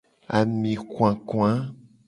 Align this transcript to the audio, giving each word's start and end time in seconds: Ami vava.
Ami 0.37 0.73
vava. 0.95 1.51